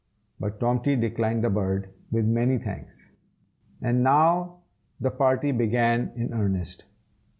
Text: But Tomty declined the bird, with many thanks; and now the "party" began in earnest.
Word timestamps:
But 0.39 0.59
Tomty 0.59 0.95
declined 0.95 1.43
the 1.43 1.51
bird, 1.51 1.93
with 2.09 2.25
many 2.25 2.57
thanks; 2.57 3.07
and 3.83 4.01
now 4.01 4.61
the 4.99 5.11
"party" 5.11 5.51
began 5.51 6.11
in 6.15 6.33
earnest. 6.33 6.85